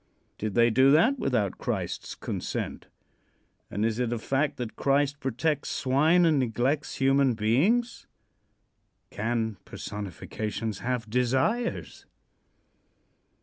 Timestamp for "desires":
11.07-12.07